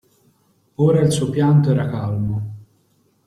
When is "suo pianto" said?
1.11-1.69